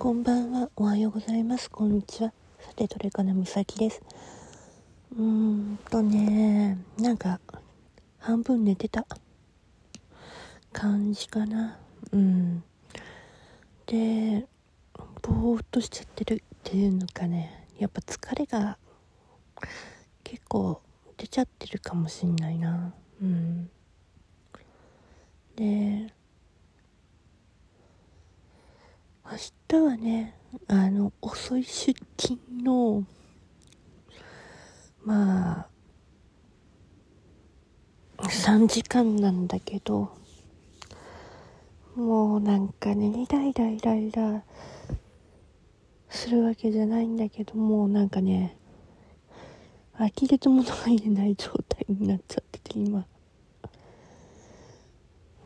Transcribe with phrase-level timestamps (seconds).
[0.00, 0.70] こんばんは。
[0.76, 1.70] おはようございます。
[1.70, 2.32] こんにちは。
[2.58, 4.00] さて、どれかなみさきです。
[5.14, 7.38] うーんとね、なんか、
[8.18, 9.06] 半分寝てた
[10.72, 11.78] 感じかな。
[12.12, 12.64] うん。
[13.84, 14.46] で、
[15.20, 18.78] ぼーっとしちゃってるっていうのかね、やっぱ疲れが
[20.24, 20.80] 結構
[21.18, 22.94] 出ちゃってるかもしんないな。
[23.20, 23.70] うん。
[25.56, 26.10] で、
[29.30, 29.36] 明
[29.68, 30.34] 日はね、
[30.66, 33.04] あの、遅い出勤の、
[35.04, 35.68] ま
[38.16, 40.10] あ、3時間なんだけど、
[41.94, 44.42] もうなんかね、イライライライラ
[46.08, 48.56] するわけじゃないんだけど、もうなんかね、
[49.96, 53.06] 呆れと物が言えない状態になっちゃってて、今。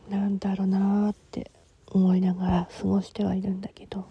[0.09, 1.51] なんだろうなーって
[1.95, 4.05] 思いながら過ごしてはいるんだけど。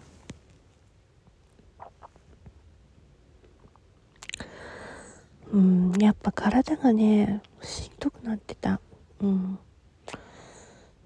[5.51, 8.81] うんやっぱ体がねしんどくなってた。
[9.19, 9.59] うん。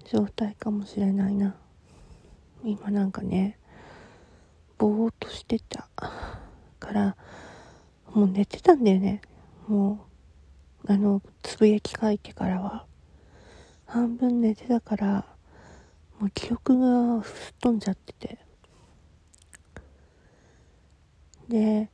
[0.06, 1.54] 状態かもしれないな。
[2.64, 3.58] 今なんかね
[4.78, 5.90] ぼーっとしてた。
[6.78, 7.16] から
[8.14, 9.20] もう寝てたんだよね。
[9.68, 10.06] も
[10.84, 12.86] うあのつぶやき書いてからは。
[13.84, 15.26] 半分寝てたから
[16.20, 18.38] もう記憶が吹っ飛んじゃってて。
[21.48, 21.90] で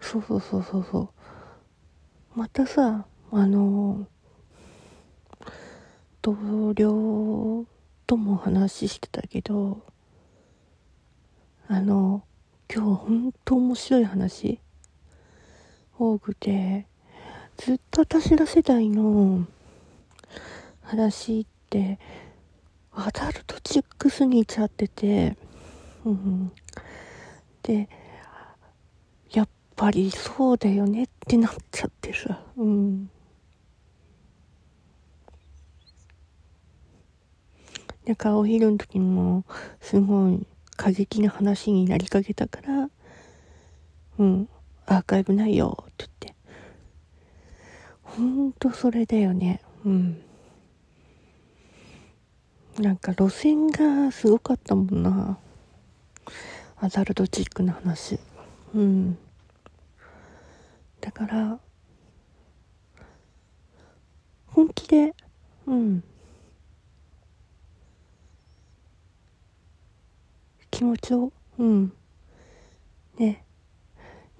[0.00, 1.12] そうそうそうそうそ
[2.34, 2.38] う。
[2.38, 4.06] またさあの
[6.22, 7.66] 同僚
[8.06, 9.82] とも話してたけど
[11.68, 12.22] あの
[12.74, 14.60] 今日ほんと面白い話
[15.98, 16.86] 多くて
[17.58, 19.46] ずっと私ら世代の
[20.88, 21.98] 話って
[22.92, 25.36] アダルトチックすぎちゃってて、
[26.04, 26.52] うん、
[27.62, 27.88] で
[29.30, 33.10] やっぱりそうだよねってなっちゃってさ、うん、
[38.06, 39.44] だかお昼の時も
[39.80, 42.90] すごい過激な話になりかけたから
[44.18, 44.48] うん。
[44.86, 46.34] アーカイブないよって言って。
[48.02, 49.60] ほんとそれだよね。
[49.84, 50.22] うん。
[52.78, 55.36] なんか路線がすごかったもんな。
[56.76, 58.20] アダルトチックな話。
[58.72, 59.18] うん。
[61.00, 61.58] だから
[64.46, 65.12] 本気で
[65.66, 66.04] うん。
[70.70, 71.92] 気持ちをうん。
[73.18, 73.44] ね。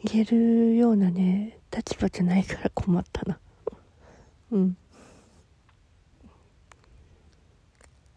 [0.05, 3.41] 言えるようなね立場じゃないから困ったな。
[4.53, 4.77] うん。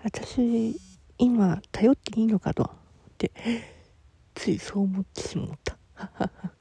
[0.03, 0.79] 私
[1.17, 2.67] 今頼っていいのかとっ
[3.17, 3.31] て
[4.33, 5.77] ついそう思ってしまった。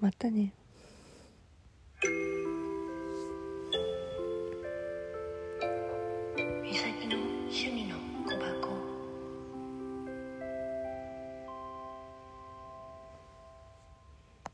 [0.00, 0.52] またね。